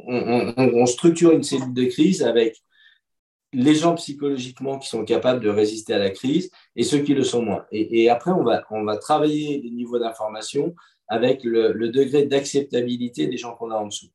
on, 0.08 0.54
on, 0.58 0.86
structure 0.86 1.32
une 1.32 1.42
cellule 1.42 1.74
de 1.74 1.86
crise 1.86 2.22
avec 2.22 2.62
les 3.52 3.74
gens 3.74 3.96
psychologiquement 3.96 4.78
qui 4.78 4.88
sont 4.90 5.04
capables 5.06 5.44
de 5.44 5.50
résister 5.50 5.94
à 5.94 5.98
la 5.98 6.12
crise 6.12 6.52
et 6.76 6.84
ceux 6.84 7.00
qui 7.00 7.16
le 7.16 7.24
sont 7.24 7.42
moins. 7.42 7.66
Et, 7.72 8.10
après, 8.10 8.32
on 8.32 8.44
va, 8.44 8.64
on 8.70 8.84
va 8.84 8.98
travailler 8.98 9.60
les 9.60 9.72
niveaux 9.72 9.98
d'information 9.98 10.76
avec 11.08 11.44
le, 11.44 11.74
le 11.74 11.90
degré 11.90 12.26
d'acceptabilité 12.26 13.26
des 13.26 13.38
gens 13.38 13.56
qu'on 13.56 13.72
a 13.72 13.76
en 13.76 13.88
dessous. 13.88 14.10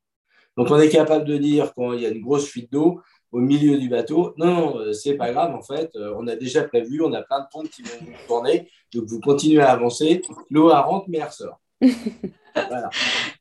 Donc, 0.57 0.71
on 0.71 0.79
est 0.79 0.91
capable 0.91 1.25
de 1.25 1.37
dire 1.37 1.73
quand 1.75 1.95
il 1.95 2.03
y 2.03 2.07
a 2.07 2.11
une 2.11 2.21
grosse 2.21 2.47
fuite 2.47 2.71
d'eau, 2.71 3.01
au 3.33 3.41
milieu 3.41 3.79
du 3.79 3.89
bateau. 3.89 4.35
Non, 4.37 4.55
non, 4.55 4.79
euh, 4.79 4.93
c'est 4.93 5.15
pas 5.15 5.33
grave, 5.33 5.55
en 5.55 5.63
fait, 5.63 5.91
euh, 5.97 6.15
on 6.19 6.29
a 6.29 6.37
déjà 6.37 6.63
prévu, 6.65 7.03
on 7.03 7.13
a 7.13 7.23
plein 7.23 7.41
de 7.41 7.47
pompes 7.51 7.69
qui 7.71 7.83
vont 7.83 7.99
tourner, 8.29 8.71
donc 8.95 9.05
vous 9.07 9.21
continuez 9.21 9.63
à 9.63 9.71
avancer, 9.73 10.23
l'eau 10.51 10.69
rentre, 10.69 11.07
mais 11.09 11.19
elle 11.19 11.25
ressort. 11.25 11.61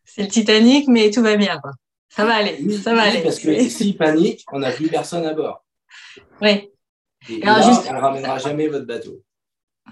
C'est 0.06 0.24
le 0.24 0.28
Titanic, 0.28 0.88
mais 0.88 1.12
tout 1.12 1.22
va 1.22 1.36
bien, 1.36 1.60
quoi. 1.60 1.72
Ça 2.10 2.26
va 2.26 2.36
aller, 2.36 2.70
ça 2.72 2.94
va 2.94 3.04
aller. 3.04 3.22
Parce 3.22 3.40
que 3.40 3.70
s'il 3.70 3.96
panique, 3.96 4.44
on 4.52 4.60
n'a 4.60 4.72
plus 4.72 4.90
personne 4.90 5.26
à 5.26 5.34
bord. 5.34 5.64
Oui. 6.42 6.70
Et, 7.30 7.42
Alors, 7.44 7.66
juste... 7.66 7.88
on 7.90 7.94
ne 7.94 8.00
ramènera 8.00 8.38
jamais 8.38 8.68
votre 8.68 8.86
bateau. 8.86 9.22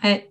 Ouais. 0.03 0.28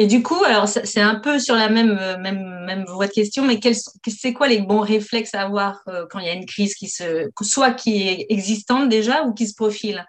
Et 0.00 0.06
du 0.06 0.22
coup, 0.22 0.44
alors 0.44 0.68
c'est 0.68 1.00
un 1.00 1.16
peu 1.16 1.40
sur 1.40 1.56
la 1.56 1.68
même, 1.68 1.98
euh, 2.00 2.16
même, 2.18 2.64
même 2.64 2.84
voie 2.84 3.08
de 3.08 3.12
question, 3.12 3.44
mais 3.44 3.58
c'est 4.06 4.32
quoi 4.32 4.46
les 4.46 4.60
bons 4.60 4.80
réflexes 4.80 5.34
à 5.34 5.42
avoir 5.42 5.82
euh, 5.88 6.06
quand 6.08 6.20
il 6.20 6.26
y 6.26 6.28
a 6.28 6.34
une 6.34 6.46
crise 6.46 6.76
qui 6.76 6.86
se, 6.86 7.28
soit 7.42 7.72
qui 7.72 8.06
est 8.06 8.26
existante 8.28 8.88
déjà 8.88 9.24
ou 9.24 9.34
qui 9.34 9.48
se 9.48 9.56
profile? 9.56 10.06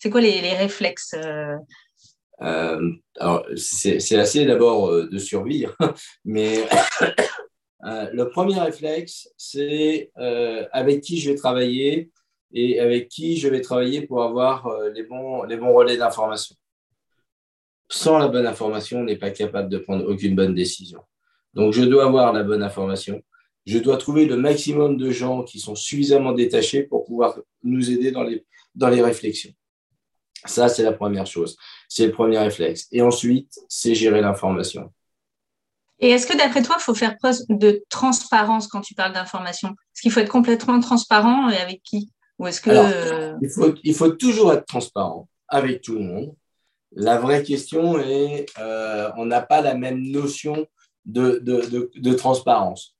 C'est 0.00 0.10
quoi 0.10 0.20
les, 0.22 0.40
réflexes 0.40 1.14
euh? 1.14 1.54
Alors, 2.40 3.46
c'est 3.54 4.18
assez 4.18 4.44
d'abord 4.44 4.92
de 4.92 5.18
survie, 5.18 5.66
mais 6.24 6.66
le 7.82 8.24
premier 8.24 8.58
réflexe, 8.58 9.28
c'est 9.36 10.10
avec 10.72 11.00
qui 11.00 11.20
je 11.20 11.30
vais 11.30 11.36
travailler 11.36 12.10
et 12.52 12.80
avec 12.80 13.08
qui 13.08 13.36
je 13.36 13.46
vais 13.46 13.60
travailler 13.60 14.02
pour 14.02 14.24
avoir 14.24 14.68
les, 14.92 15.04
bons, 15.04 15.44
les 15.44 15.56
bons 15.56 15.72
relais 15.72 15.96
d'information 15.96 16.56
sans 17.88 18.18
la 18.18 18.28
bonne 18.28 18.46
information, 18.46 19.00
on 19.00 19.04
n'est 19.04 19.16
pas 19.16 19.30
capable 19.30 19.68
de 19.68 19.78
prendre 19.78 20.06
aucune 20.06 20.34
bonne 20.34 20.54
décision. 20.54 21.00
Donc, 21.54 21.72
je 21.72 21.82
dois 21.82 22.04
avoir 22.04 22.32
la 22.32 22.42
bonne 22.42 22.62
information. 22.62 23.22
Je 23.66 23.78
dois 23.78 23.96
trouver 23.96 24.26
le 24.26 24.36
maximum 24.36 24.96
de 24.96 25.10
gens 25.10 25.42
qui 25.42 25.58
sont 25.58 25.74
suffisamment 25.74 26.32
détachés 26.32 26.82
pour 26.82 27.04
pouvoir 27.04 27.38
nous 27.62 27.90
aider 27.90 28.10
dans 28.12 28.22
les, 28.22 28.46
dans 28.74 28.88
les 28.88 29.02
réflexions. 29.02 29.52
Ça, 30.44 30.68
c'est 30.68 30.82
la 30.82 30.92
première 30.92 31.26
chose. 31.26 31.56
C'est 31.88 32.06
le 32.06 32.12
premier 32.12 32.38
réflexe. 32.38 32.86
Et 32.92 33.02
ensuite, 33.02 33.58
c'est 33.68 33.94
gérer 33.94 34.20
l'information. 34.20 34.92
Et 36.00 36.10
est-ce 36.10 36.26
que 36.26 36.36
d'après 36.36 36.62
toi, 36.62 36.76
il 36.78 36.82
faut 36.82 36.94
faire 36.94 37.16
preuve 37.18 37.36
de 37.48 37.82
transparence 37.88 38.68
quand 38.68 38.80
tu 38.80 38.94
parles 38.94 39.12
d'information? 39.12 39.70
Est-ce 39.70 40.02
qu'il 40.02 40.12
faut 40.12 40.20
être 40.20 40.30
complètement 40.30 40.78
transparent 40.80 41.48
et 41.50 41.56
avec 41.56 41.82
qui? 41.82 42.10
Ou 42.38 42.46
est-ce 42.46 42.60
que 42.60 42.70
il, 43.42 43.50
faut, 43.50 43.74
il 43.82 43.94
faut 43.94 44.10
toujours 44.10 44.52
être 44.52 44.64
transparent. 44.64 45.28
avec 45.48 45.80
tout 45.80 45.94
le 45.94 46.04
monde. 46.04 46.34
La 47.00 47.16
vraie 47.16 47.44
question 47.44 48.00
est, 48.00 48.46
euh, 48.58 49.08
on 49.16 49.24
n'a 49.24 49.40
pas 49.40 49.60
la 49.60 49.74
même 49.74 50.02
notion 50.02 50.66
de, 51.06 51.40
de, 51.40 52.12
transparence. 52.14 52.96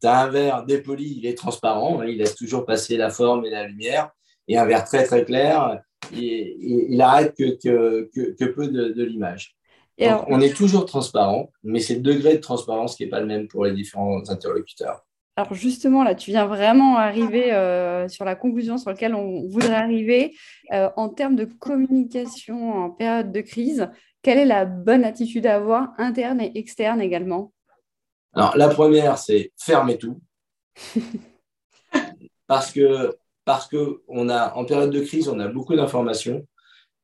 Tu 0.00 0.08
as 0.08 0.22
un 0.22 0.28
verre 0.28 0.64
dépoli, 0.64 1.18
il 1.18 1.24
est 1.24 1.38
transparent, 1.38 2.00
hein, 2.00 2.06
il 2.06 2.18
laisse 2.18 2.34
toujours 2.34 2.66
passer 2.66 2.96
la 2.96 3.10
forme 3.10 3.44
et 3.46 3.50
la 3.50 3.68
lumière, 3.68 4.10
et 4.48 4.58
un 4.58 4.64
verre 4.64 4.84
très 4.84 5.04
très 5.04 5.24
clair, 5.24 5.80
il 6.12 7.00
arrête 7.00 7.36
que, 7.38 7.56
que, 7.62 8.10
que, 8.12 8.44
peu 8.46 8.66
de, 8.66 9.04
l'image. 9.04 9.54
on 10.00 10.40
est 10.40 10.56
toujours 10.56 10.84
transparent, 10.84 11.52
mais 11.62 11.78
c'est 11.78 11.94
le 11.94 12.02
degré 12.02 12.34
de 12.34 12.40
transparence 12.40 12.96
qui 12.96 13.04
n'est 13.04 13.10
pas 13.10 13.20
le 13.20 13.26
même 13.26 13.46
pour 13.46 13.64
les 13.64 13.72
différents 13.72 14.28
interlocuteurs. 14.28 15.06
Alors 15.38 15.54
justement, 15.54 16.02
là, 16.02 16.16
tu 16.16 16.32
viens 16.32 16.46
vraiment 16.46 16.96
arriver 16.96 17.52
euh, 17.52 18.08
sur 18.08 18.24
la 18.24 18.34
conclusion 18.34 18.76
sur 18.76 18.90
laquelle 18.90 19.14
on 19.14 19.46
voudrait 19.46 19.76
arriver. 19.76 20.36
Euh, 20.72 20.90
en 20.96 21.10
termes 21.10 21.36
de 21.36 21.44
communication 21.44 22.72
en 22.72 22.90
période 22.90 23.30
de 23.30 23.40
crise, 23.40 23.88
quelle 24.20 24.38
est 24.38 24.44
la 24.44 24.64
bonne 24.64 25.04
attitude 25.04 25.46
à 25.46 25.54
avoir, 25.54 25.90
interne 25.96 26.40
et 26.40 26.50
externe 26.58 27.00
également? 27.00 27.52
Alors 28.34 28.56
la 28.56 28.68
première, 28.68 29.16
c'est 29.16 29.52
fermer 29.56 29.96
tout. 29.96 30.20
parce 32.48 32.72
que, 32.72 33.16
parce 33.44 33.68
que 33.68 34.02
on 34.08 34.28
a, 34.28 34.52
en 34.54 34.64
période 34.64 34.90
de 34.90 35.02
crise, 35.02 35.28
on 35.28 35.38
a 35.38 35.46
beaucoup 35.46 35.76
d'informations 35.76 36.44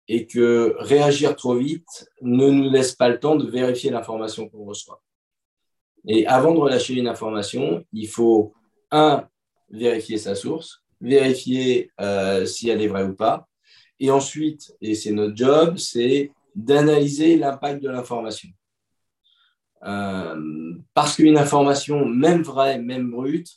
et 0.08 0.26
que 0.26 0.74
réagir 0.80 1.36
trop 1.36 1.54
vite 1.54 2.10
ne 2.20 2.50
nous 2.50 2.68
laisse 2.68 2.96
pas 2.96 3.08
le 3.08 3.20
temps 3.20 3.36
de 3.36 3.48
vérifier 3.48 3.92
l'information 3.92 4.48
qu'on 4.48 4.64
reçoit. 4.64 5.03
Et 6.06 6.26
avant 6.26 6.52
de 6.54 6.58
relâcher 6.58 6.94
une 6.94 7.08
information, 7.08 7.84
il 7.92 8.08
faut, 8.08 8.52
un, 8.90 9.26
vérifier 9.70 10.18
sa 10.18 10.34
source, 10.34 10.82
vérifier 11.00 11.90
euh, 12.00 12.46
si 12.46 12.68
elle 12.68 12.82
est 12.82 12.88
vraie 12.88 13.04
ou 13.04 13.14
pas. 13.14 13.48
Et 14.00 14.10
ensuite, 14.10 14.74
et 14.80 14.94
c'est 14.94 15.12
notre 15.12 15.36
job, 15.36 15.76
c'est 15.78 16.32
d'analyser 16.54 17.36
l'impact 17.36 17.82
de 17.82 17.88
l'information. 17.88 18.48
Euh, 19.84 20.74
parce 20.94 21.16
qu'une 21.16 21.38
information, 21.38 22.04
même 22.06 22.42
vraie, 22.42 22.78
même 22.78 23.10
brute, 23.10 23.48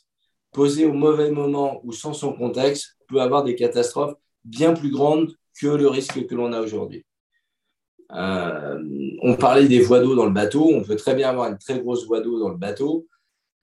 posée 0.52 0.86
au 0.86 0.92
mauvais 0.92 1.30
moment 1.30 1.80
ou 1.84 1.92
sans 1.92 2.12
son 2.12 2.32
contexte, 2.32 2.96
peut 3.08 3.20
avoir 3.20 3.44
des 3.44 3.54
catastrophes 3.54 4.14
bien 4.44 4.74
plus 4.74 4.90
grandes 4.90 5.34
que 5.60 5.66
le 5.66 5.88
risque 5.88 6.26
que 6.26 6.34
l'on 6.34 6.52
a 6.52 6.60
aujourd'hui. 6.60 7.04
Euh, 8.14 8.80
on 9.22 9.36
parlait 9.36 9.68
des 9.68 9.80
voies 9.80 10.00
d'eau 10.00 10.14
dans 10.14 10.26
le 10.26 10.32
bateau. 10.32 10.70
On 10.72 10.82
peut 10.82 10.96
très 10.96 11.14
bien 11.14 11.28
avoir 11.28 11.50
une 11.50 11.58
très 11.58 11.80
grosse 11.80 12.06
voie 12.06 12.20
d'eau 12.20 12.38
dans 12.38 12.48
le 12.48 12.56
bateau. 12.56 13.06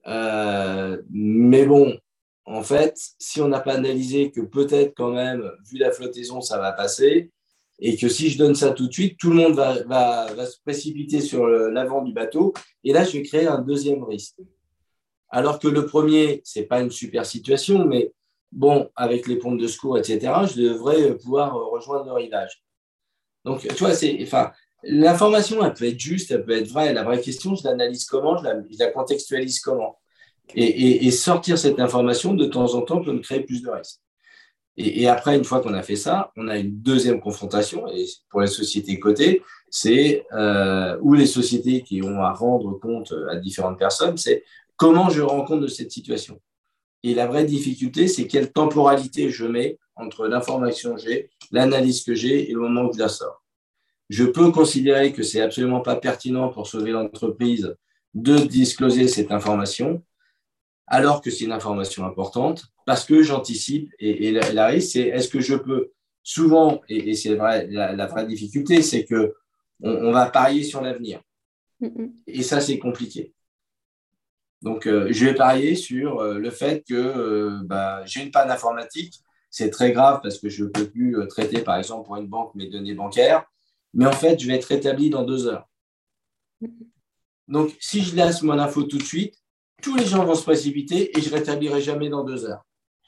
Euh, 0.07 1.01
mais 1.09 1.65
bon, 1.65 1.97
en 2.45 2.61
fait, 2.61 2.97
si 3.17 3.41
on 3.41 3.47
n'a 3.47 3.59
pas 3.59 3.73
analysé 3.73 4.31
que 4.31 4.41
peut-être 4.41 4.93
quand 4.95 5.11
même, 5.11 5.49
vu 5.69 5.77
la 5.77 5.91
flottaison, 5.91 6.41
ça 6.41 6.59
va 6.59 6.71
passer, 6.73 7.31
et 7.79 7.97
que 7.97 8.07
si 8.07 8.29
je 8.29 8.37
donne 8.37 8.55
ça 8.55 8.71
tout 8.71 8.87
de 8.87 8.93
suite, 8.93 9.17
tout 9.17 9.31
le 9.31 9.35
monde 9.35 9.55
va, 9.55 9.83
va, 9.83 10.45
se 10.45 10.59
précipiter 10.63 11.21
sur 11.21 11.47
l'avant 11.47 12.03
du 12.03 12.13
bateau, 12.13 12.53
et 12.83 12.93
là, 12.93 13.03
je 13.03 13.13
vais 13.13 13.23
créer 13.23 13.47
un 13.47 13.61
deuxième 13.61 14.03
risque. 14.03 14.39
Alors 15.29 15.59
que 15.59 15.67
le 15.67 15.85
premier, 15.87 16.41
c'est 16.43 16.63
pas 16.63 16.81
une 16.81 16.91
super 16.91 17.25
situation, 17.25 17.85
mais 17.85 18.13
bon, 18.51 18.89
avec 18.95 19.27
les 19.27 19.37
pompes 19.37 19.59
de 19.59 19.67
secours, 19.67 19.97
etc., 19.97 20.19
je 20.53 20.61
devrais 20.61 21.17
pouvoir 21.17 21.55
rejoindre 21.55 22.05
le 22.05 22.13
rivage. 22.13 22.64
Donc, 23.45 23.61
tu 23.61 23.75
vois, 23.75 23.93
c'est, 23.93 24.17
enfin, 24.23 24.51
l'information, 24.83 25.63
elle 25.63 25.73
peut 25.73 25.85
être 25.85 25.99
juste, 25.99 26.31
elle 26.31 26.43
peut 26.43 26.57
être 26.57 26.67
vraie. 26.67 26.93
La 26.93 27.03
vraie 27.03 27.21
question, 27.21 27.55
je 27.55 27.63
l'analyse 27.63 28.05
comment, 28.05 28.37
je 28.37 28.43
la, 28.79 28.87
contextualise 28.87 29.59
comment? 29.59 29.99
Et, 30.55 31.09
sortir 31.11 31.57
cette 31.57 31.79
information 31.79 32.33
de 32.33 32.45
temps 32.45 32.73
en 32.73 32.81
temps 32.81 33.01
peut 33.01 33.13
me 33.13 33.19
créer 33.19 33.41
plus 33.41 33.61
de 33.61 33.69
risques. 33.69 34.01
Et, 34.77 35.07
après, 35.07 35.37
une 35.37 35.45
fois 35.45 35.61
qu'on 35.61 35.73
a 35.73 35.83
fait 35.83 35.95
ça, 35.95 36.31
on 36.35 36.47
a 36.47 36.57
une 36.57 36.81
deuxième 36.81 37.21
confrontation. 37.21 37.87
Et 37.87 38.05
pour 38.29 38.41
les 38.41 38.47
sociétés 38.47 38.99
cotées, 38.99 39.41
c'est 39.69 40.25
euh, 40.33 40.97
ou 41.01 41.13
les 41.13 41.27
sociétés 41.27 41.81
qui 41.81 42.01
ont 42.01 42.21
à 42.21 42.33
rendre 42.33 42.73
compte 42.79 43.13
à 43.29 43.37
différentes 43.37 43.79
personnes, 43.79 44.17
c'est 44.17 44.43
comment 44.75 45.09
je 45.09 45.21
rends 45.21 45.45
compte 45.45 45.61
de 45.61 45.67
cette 45.67 45.91
situation. 45.91 46.41
Et 47.03 47.13
la 47.13 47.27
vraie 47.27 47.45
difficulté, 47.45 48.07
c'est 48.07 48.27
quelle 48.27 48.51
temporalité 48.51 49.29
je 49.29 49.45
mets 49.45 49.77
entre 49.95 50.27
l'information 50.27 50.95
que 50.95 51.01
j'ai, 51.01 51.29
l'analyse 51.51 52.03
que 52.03 52.13
j'ai 52.13 52.49
et 52.49 52.53
le 52.53 52.59
moment 52.59 52.83
où 52.83 52.93
je 52.93 52.99
la 52.99 53.09
sors. 53.09 53.43
Je 54.09 54.23
peux 54.23 54.51
considérer 54.51 55.13
que 55.13 55.23
c'est 55.23 55.41
absolument 55.41 55.81
pas 55.81 55.95
pertinent 55.95 56.49
pour 56.49 56.67
sauver 56.67 56.91
l'entreprise 56.91 57.75
de 58.13 58.37
discloser 58.37 59.07
cette 59.07 59.31
information, 59.31 60.03
alors 60.87 61.21
que 61.21 61.31
c'est 61.31 61.45
une 61.45 61.51
information 61.51 62.05
importante, 62.05 62.65
parce 62.85 63.03
que 63.03 63.23
j'anticipe 63.23 63.91
et, 63.99 64.31
la, 64.31 64.67
risque, 64.67 64.93
c'est 64.93 65.07
est-ce 65.07 65.27
que 65.27 65.41
je 65.41 65.55
peux 65.55 65.91
souvent, 66.23 66.81
et, 66.87 67.15
c'est 67.15 67.35
vrai, 67.35 67.67
la, 67.69 68.05
vraie 68.05 68.25
difficulté, 68.25 68.81
c'est 68.81 69.05
que 69.05 69.33
on, 69.81 70.11
va 70.11 70.27
parier 70.27 70.63
sur 70.63 70.81
l'avenir. 70.81 71.21
Et 72.27 72.43
ça, 72.43 72.61
c'est 72.61 72.79
compliqué. 72.79 73.33
Donc, 74.61 74.87
euh, 74.87 75.07
je 75.11 75.25
vais 75.25 75.35
parier 75.35 75.75
sur 75.75 76.19
euh, 76.19 76.39
le 76.39 76.49
fait 76.49 76.83
que 76.87 76.95
euh, 76.95 77.59
bah, 77.65 78.03
j'ai 78.05 78.23
une 78.23 78.31
panne 78.31 78.49
informatique 78.49 79.21
c'est 79.55 79.69
très 79.69 79.93
grave 79.93 80.19
parce 80.21 80.37
que 80.37 80.49
je 80.49 80.65
ne 80.65 80.69
peux 80.69 80.89
plus 80.89 81.17
euh, 81.17 81.27
traiter, 81.27 81.61
par 81.61 81.77
exemple, 81.77 82.05
pour 82.05 82.17
une 82.17 82.27
banque 82.27 82.53
mes 82.55 82.67
données 82.67 82.93
bancaires. 82.93 83.45
Mais 83.93 84.05
en 84.05 84.11
fait, 84.11 84.37
je 84.37 84.47
vais 84.47 84.55
être 84.55 84.65
rétabli 84.65 85.09
dans 85.09 85.23
deux 85.23 85.47
heures. 85.47 85.65
Donc, 87.47 87.73
si 87.79 88.01
je 88.01 88.17
laisse 88.17 88.41
mon 88.41 88.59
info 88.59 88.83
tout 88.83 88.97
de 88.97 89.03
suite, 89.03 89.41
tous 89.81 89.95
les 89.95 90.05
gens 90.05 90.25
vont 90.25 90.35
se 90.35 90.43
précipiter 90.43 91.17
et 91.17 91.21
je 91.21 91.29
ne 91.29 91.35
rétablirai 91.35 91.81
jamais 91.81 92.09
dans 92.09 92.25
deux 92.25 92.43
heures. 92.43 92.65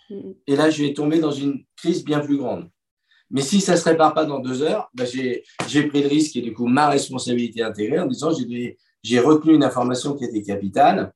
Et 0.10 0.56
là, 0.56 0.70
je 0.70 0.84
vais 0.84 0.94
tomber 0.94 1.20
dans 1.20 1.32
une 1.32 1.66
crise 1.76 2.06
bien 2.06 2.22
plus 2.22 2.38
grande. 2.38 2.70
Mais 3.30 3.42
si 3.42 3.60
ça 3.60 3.74
ne 3.74 3.78
se 3.78 3.84
répare 3.84 4.14
pas 4.14 4.24
dans 4.24 4.40
deux 4.40 4.62
heures, 4.62 4.90
ben, 4.94 5.06
j'ai 5.06 5.88
pris 5.90 6.02
le 6.02 6.08
risque 6.08 6.38
et 6.38 6.42
du 6.42 6.54
coup, 6.54 6.66
ma 6.66 6.88
responsabilité 6.88 7.62
intégrée 7.62 8.00
en 8.00 8.06
disant 8.06 8.32
j'ai 9.04 9.20
retenu 9.20 9.54
une 9.54 9.66
information 9.66 10.16
qui 10.16 10.24
était 10.24 10.44
capitale. 10.44 11.12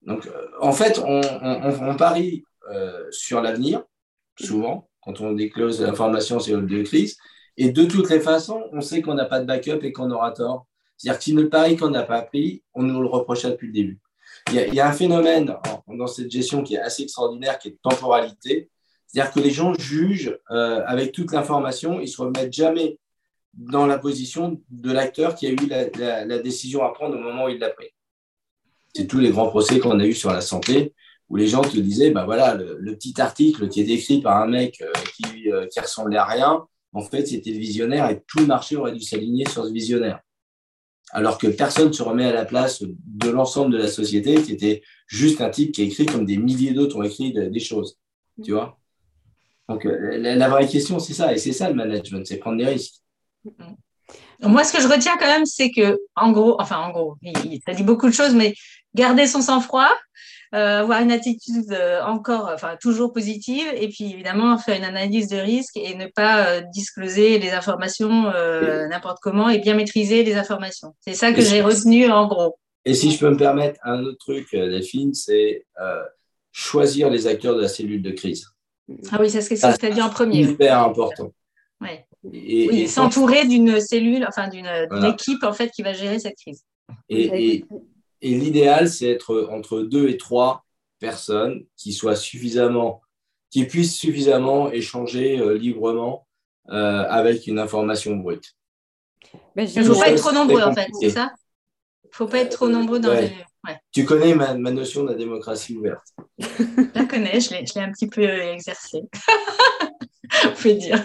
Donc, 0.00 0.26
euh, 0.26 0.46
en 0.62 0.72
fait, 0.72 0.98
on, 1.04 1.96
parie 1.96 2.42
euh, 2.70 3.04
sur 3.10 3.42
l'avenir 3.42 3.84
souvent, 4.38 4.88
quand 5.02 5.20
on 5.20 5.32
déclose 5.32 5.80
l'information 5.80 6.40
sur 6.40 6.60
le 6.60 6.82
crise. 6.82 7.16
Et 7.56 7.70
de 7.70 7.84
toutes 7.84 8.10
les 8.10 8.20
façons, 8.20 8.64
on 8.72 8.80
sait 8.80 9.02
qu'on 9.02 9.14
n'a 9.14 9.26
pas 9.26 9.40
de 9.40 9.46
backup 9.46 9.82
et 9.82 9.92
qu'on 9.92 10.10
aura 10.10 10.32
tort. 10.32 10.66
C'est-à-dire 10.96 11.18
que 11.18 11.24
si 11.24 11.32
le 11.32 11.48
pari 11.48 11.76
qu'on 11.76 11.90
n'a 11.90 12.02
pas 12.02 12.22
pris, 12.22 12.62
on 12.74 12.82
nous 12.82 13.00
le 13.00 13.06
reprochera 13.06 13.50
depuis 13.50 13.68
le 13.68 13.72
début. 13.72 14.00
Il 14.50 14.74
y, 14.74 14.80
a, 14.80 14.88
un 14.88 14.92
phénomène 14.92 15.56
dans 15.86 16.06
cette 16.06 16.30
gestion 16.30 16.62
qui 16.62 16.74
est 16.74 16.80
assez 16.80 17.02
extraordinaire, 17.02 17.58
qui 17.58 17.68
est 17.68 17.70
de 17.72 17.78
temporalité. 17.82 18.70
C'est-à-dire 19.06 19.32
que 19.32 19.40
les 19.40 19.50
gens 19.50 19.72
jugent 19.74 20.38
euh, 20.50 20.82
avec 20.86 21.12
toute 21.12 21.32
l'information, 21.32 22.00
ils 22.00 22.04
ne 22.04 22.08
se 22.08 22.20
remettent 22.20 22.52
jamais 22.52 22.98
dans 23.54 23.86
la 23.86 23.98
position 23.98 24.60
de 24.68 24.92
l'acteur 24.92 25.34
qui 25.34 25.46
a 25.46 25.50
eu 25.50 25.56
la, 25.66 26.38
décision 26.40 26.84
à 26.84 26.92
prendre 26.92 27.16
au 27.16 27.20
moment 27.20 27.46
où 27.46 27.48
il 27.48 27.58
l'a 27.58 27.70
pris. 27.70 27.88
C'est 28.94 29.06
tous 29.06 29.18
les 29.18 29.30
grands 29.30 29.48
procès 29.48 29.78
qu'on 29.78 29.98
a 30.00 30.04
eu 30.04 30.14
sur 30.14 30.30
la 30.30 30.40
santé 30.40 30.94
où 31.28 31.36
les 31.36 31.46
gens 31.46 31.62
te 31.62 31.78
disaient, 31.78 32.10
bah 32.10 32.24
voilà, 32.24 32.54
le, 32.54 32.96
petit 32.96 33.20
article 33.20 33.68
qui 33.68 33.80
est 33.80 33.88
écrit 33.88 34.20
par 34.20 34.42
un 34.42 34.46
mec 34.46 34.82
euh, 34.82 34.92
qui, 35.16 35.50
euh, 35.50 35.66
qui 35.66 35.80
ressemblait 35.80 36.18
à 36.18 36.24
rien, 36.24 36.64
en 36.92 37.02
fait, 37.02 37.26
c'était 37.26 37.50
le 37.50 37.58
visionnaire 37.58 38.08
et 38.08 38.22
tout 38.26 38.38
le 38.38 38.46
marché 38.46 38.76
aurait 38.76 38.92
dû 38.92 39.00
s'aligner 39.00 39.48
sur 39.48 39.64
ce 39.64 39.72
visionnaire. 39.72 40.20
Alors 41.10 41.38
que 41.38 41.46
personne 41.46 41.88
ne 41.88 41.92
se 41.92 42.02
remet 42.02 42.24
à 42.24 42.32
la 42.32 42.44
place 42.44 42.82
de 42.82 43.30
l'ensemble 43.30 43.72
de 43.72 43.78
la 43.78 43.88
société, 43.88 44.40
qui 44.42 44.52
était 44.52 44.82
juste 45.06 45.40
un 45.40 45.50
type 45.50 45.72
qui 45.72 45.82
a 45.82 45.84
écrit 45.84 46.06
comme 46.06 46.24
des 46.24 46.36
milliers 46.36 46.72
d'autres 46.72 46.96
ont 46.96 47.02
écrit 47.02 47.32
des 47.32 47.60
choses. 47.60 47.98
Tu 48.42 48.52
vois 48.52 48.78
Donc, 49.68 49.86
euh, 49.86 50.18
la, 50.18 50.48
vraie 50.48 50.66
question, 50.66 50.98
c'est 50.98 51.14
ça. 51.14 51.32
Et 51.32 51.38
c'est 51.38 51.52
ça 51.52 51.68
le 51.68 51.74
management, 51.74 52.26
c'est 52.26 52.38
prendre 52.38 52.58
des 52.58 52.66
risques. 52.66 52.94
Moi, 54.40 54.64
ce 54.64 54.72
que 54.72 54.82
je 54.82 54.88
retiens 54.88 55.16
quand 55.18 55.26
même, 55.26 55.46
c'est 55.46 55.70
que, 55.70 55.98
en 56.16 56.32
gros, 56.32 56.60
enfin, 56.60 56.78
en 56.78 56.90
gros, 56.90 57.16
il, 57.22 57.60
a 57.66 57.74
dit 57.74 57.82
beaucoup 57.82 58.08
de 58.08 58.14
choses, 58.14 58.34
mais 58.34 58.54
garder 58.94 59.26
son 59.26 59.40
sang-froid, 59.40 59.90
avoir 60.54 61.02
une 61.02 61.10
attitude 61.10 61.72
euh, 61.72 62.00
encore, 62.02 62.50
enfin 62.52 62.76
toujours 62.80 63.12
positive, 63.12 63.66
et 63.74 63.88
puis 63.88 64.12
évidemment 64.12 64.56
faire 64.56 64.76
une 64.76 64.84
analyse 64.84 65.28
de 65.28 65.36
risque 65.36 65.76
et 65.76 65.96
ne 65.96 66.06
pas 66.06 66.46
euh, 66.46 66.60
discloser 66.72 67.38
les 67.38 67.50
informations 67.50 68.30
n'importe 68.88 69.18
comment 69.20 69.48
et 69.48 69.58
bien 69.58 69.74
maîtriser 69.74 70.22
les 70.22 70.34
informations. 70.34 70.94
C'est 71.00 71.14
ça 71.14 71.32
que 71.32 71.40
j'ai 71.40 71.60
retenu 71.60 72.10
en 72.10 72.26
gros. 72.26 72.56
Et 72.84 72.94
si 72.94 73.10
je 73.10 73.18
peux 73.18 73.30
me 73.30 73.36
permettre 73.36 73.80
un 73.84 74.04
autre 74.04 74.18
truc, 74.18 74.48
Delphine, 74.52 75.14
c'est 75.14 75.64
choisir 76.52 77.10
les 77.10 77.26
acteurs 77.26 77.56
de 77.56 77.62
la 77.62 77.68
cellule 77.68 78.02
de 78.02 78.10
crise. 78.10 78.46
Ah 79.10 79.16
oui, 79.20 79.30
c'est 79.30 79.40
ce 79.40 79.48
que 79.48 79.78
tu 79.78 79.86
as 79.86 79.90
dit 79.90 80.02
en 80.02 80.10
premier. 80.10 80.44
C'est 80.44 80.50
hyper 80.52 80.78
important. 80.80 81.32
Ouais. 81.80 82.06
oui, 82.22 82.86
s'entourer 82.86 83.46
d'une 83.46 83.80
cellule, 83.80 84.24
enfin 84.28 84.48
d'une 84.48 84.68
équipe 85.04 85.42
en 85.42 85.52
fait 85.52 85.70
qui 85.70 85.82
va 85.82 85.92
gérer 85.94 86.18
cette 86.18 86.36
crise. 86.36 86.62
et, 87.08 87.56
et 87.56 87.64
l'idéal, 88.30 88.88
c'est 88.88 89.08
être 89.08 89.48
entre 89.50 89.80
deux 89.80 90.08
et 90.08 90.16
trois 90.16 90.64
personnes 90.98 91.64
qui 91.76 91.92
soient 91.92 92.16
suffisamment, 92.16 93.02
qui 93.50 93.66
puissent 93.66 93.96
suffisamment 93.96 94.70
échanger 94.70 95.38
euh, 95.38 95.56
librement 95.56 96.26
euh, 96.70 97.04
avec 97.08 97.46
une 97.46 97.58
information 97.58 98.16
brute. 98.16 98.54
Il 99.56 99.64
ne 99.64 99.82
faut 99.84 99.98
pas 99.98 100.08
être 100.08 100.18
trop 100.18 100.32
nombreux, 100.32 100.62
en 100.62 100.74
fait, 100.74 100.88
c'est 101.00 101.10
ça? 101.10 101.32
Il 102.04 102.08
ne 102.08 102.16
faut 102.16 102.26
pas 102.26 102.38
être 102.38 102.52
trop 102.52 102.68
nombreux 102.68 103.00
dans 103.00 103.12
les... 103.12 103.32
Tu 103.92 104.04
connais 104.04 104.34
ma, 104.34 104.54
notion 104.54 105.04
de 105.04 105.10
la 105.10 105.14
démocratie 105.14 105.76
ouverte 105.76 106.06
Je 106.38 106.46
la 106.94 107.04
connais, 107.06 107.40
je 107.40 107.50
l'ai 107.50 107.80
un 107.80 107.90
petit 107.90 108.08
peu 108.08 108.22
exercée. 108.22 109.02
On 110.44 110.52
peut 110.62 110.74
dire. 110.74 111.04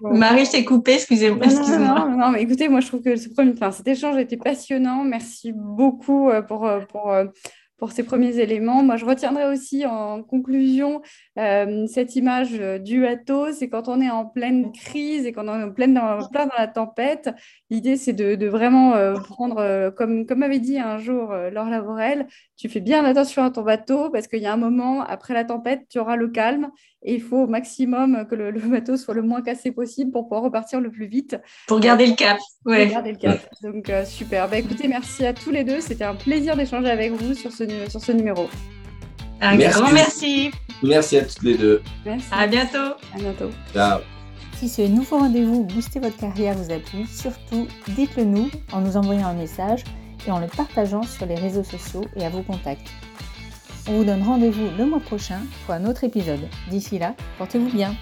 Marie, 0.00 0.44
je 0.44 0.52
t'ai 0.52 0.64
coupé, 0.64 0.94
excusez-moi. 0.94 1.46
non, 1.46 1.78
non, 1.78 2.18
non, 2.18 2.30
mais 2.30 2.42
écoutez, 2.42 2.68
moi 2.68 2.80
je 2.80 2.88
trouve 2.88 3.02
que 3.02 3.16
ce 3.16 3.28
premier, 3.28 3.52
enfin, 3.52 3.70
cet 3.70 3.88
échange 3.88 4.16
été 4.16 4.36
passionnant. 4.36 5.04
Merci 5.04 5.52
beaucoup 5.54 6.30
pour, 6.46 6.68
pour, 6.88 7.12
pour 7.78 7.92
ces 7.92 8.02
premiers 8.02 8.38
éléments. 8.38 8.82
Moi, 8.82 8.96
je 8.96 9.04
retiendrai 9.04 9.46
aussi 9.46 9.84
en 9.84 10.22
conclusion 10.22 11.02
euh, 11.38 11.86
cette 11.86 12.16
image 12.16 12.54
euh, 12.58 12.78
du 12.78 13.02
bateau. 13.02 13.52
C'est 13.52 13.68
quand 13.68 13.88
on 13.88 14.00
est 14.00 14.10
en 14.10 14.24
pleine 14.24 14.72
crise 14.72 15.26
et 15.26 15.32
quand 15.32 15.46
on 15.48 15.60
est 15.60 15.64
en 15.64 15.72
pleine 15.72 15.94
dans, 15.94 16.26
plein 16.28 16.46
dans 16.46 16.56
la 16.56 16.68
tempête. 16.68 17.30
L'idée, 17.70 17.96
c'est 17.96 18.12
de, 18.12 18.46
vraiment 18.46 18.94
euh, 18.94 19.14
prendre, 19.14 19.90
comme, 19.90 20.26
comme 20.26 20.42
avait 20.42 20.58
dit 20.58 20.78
un 20.78 20.98
jour 20.98 21.34
Laure 21.52 21.68
Lavorel, 21.68 22.26
tu 22.56 22.68
fais 22.68 22.80
bien 22.80 23.04
attention 23.04 23.42
à 23.42 23.50
ton 23.50 23.62
bateau 23.62 24.10
parce 24.10 24.26
qu'il 24.26 24.40
y 24.40 24.46
a 24.46 24.52
un 24.52 24.56
moment, 24.56 25.02
après 25.02 25.34
la 25.34 25.44
tempête, 25.44 25.82
tu 25.90 25.98
auras 25.98 26.16
le 26.16 26.28
calme 26.28 26.70
et 27.06 27.14
il 27.14 27.22
faut 27.22 27.44
au 27.44 27.46
maximum 27.46 28.26
que 28.28 28.34
le, 28.34 28.52
bateau 28.52 28.96
soit 28.96 29.14
le 29.14 29.22
moins 29.22 29.40
cassé 29.40 29.70
possible 29.70 30.10
pour 30.10 30.24
pouvoir 30.24 30.42
repartir 30.42 30.80
le 30.80 30.90
plus 30.90 31.06
vite. 31.06 31.38
Pour 31.66 31.80
garder 31.80 32.06
le 32.06 32.14
cap. 32.14 32.38
Ouais. 32.66 32.84
Pour 32.84 32.94
garder 32.94 33.12
le 33.12 33.18
cap. 33.18 33.38
Donc, 33.62 33.90
super. 34.04 34.48
Bah, 34.48 34.58
écoutez, 34.58 34.88
merci 34.88 35.24
à 35.24 35.32
tous 35.32 35.50
les 35.50 35.64
deux. 35.64 35.80
C'était 35.80 36.04
un 36.04 36.16
plaisir 36.16 36.56
d'échanger 36.56 36.90
avec 36.90 37.12
vous 37.12 37.32
sur 37.32 37.52
ce, 37.52 37.64
sur 37.88 38.00
ce 38.00 38.12
numéro. 38.12 38.48
Un 39.40 39.56
grand 39.56 39.92
merci. 39.92 40.50
Merci 40.82 41.18
à 41.18 41.24
toutes 41.24 41.42
les 41.42 41.56
deux. 41.56 41.82
Merci. 42.04 42.26
À 42.32 42.46
bientôt. 42.46 42.96
À 43.14 43.18
bientôt. 43.18 43.50
Ciao. 43.72 44.00
Si 44.56 44.68
ce 44.68 44.82
nouveau 44.82 45.18
rendez-vous 45.18 45.64
Booster 45.64 46.00
votre 46.00 46.16
carrière 46.16 46.54
vous 46.54 46.72
a 46.72 46.78
plu, 46.78 47.04
surtout 47.06 47.68
dites-le 47.88 48.24
nous 48.24 48.50
en 48.72 48.80
nous 48.80 48.96
envoyant 48.96 49.26
un 49.26 49.34
message 49.34 49.84
et 50.26 50.30
en 50.30 50.38
le 50.38 50.46
partageant 50.46 51.02
sur 51.02 51.26
les 51.26 51.34
réseaux 51.34 51.62
sociaux 51.62 52.04
et 52.16 52.24
à 52.24 52.30
vos 52.30 52.42
contacts. 52.42 52.88
On 53.88 53.98
vous 53.98 54.04
donne 54.04 54.22
rendez-vous 54.22 54.68
le 54.76 54.84
mois 54.84 54.98
prochain 54.98 55.40
pour 55.64 55.74
un 55.74 55.84
autre 55.84 56.02
épisode. 56.02 56.40
D'ici 56.68 56.98
là, 56.98 57.14
portez-vous 57.38 57.70
bien. 57.70 57.94